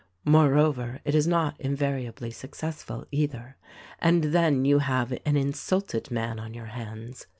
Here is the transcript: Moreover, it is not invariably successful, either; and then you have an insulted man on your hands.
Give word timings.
Moreover, 0.25 0.99
it 1.05 1.13
is 1.13 1.27
not 1.27 1.61
invariably 1.61 2.31
successful, 2.31 3.05
either; 3.11 3.57
and 3.99 4.23
then 4.33 4.65
you 4.65 4.79
have 4.79 5.11
an 5.27 5.37
insulted 5.37 6.09
man 6.09 6.39
on 6.39 6.55
your 6.55 6.65
hands. 6.73 7.27